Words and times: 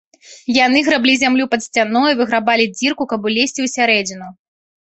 Яны 0.65 0.79
граблі 0.87 1.13
зямлю 1.23 1.45
пад 1.51 1.61
сцяной, 1.67 2.17
выграбалі 2.21 2.65
дзірку, 2.75 3.03
каб 3.13 3.29
улезці 3.33 3.57
ў 3.65 3.75
сярэдзіну. 3.79 4.27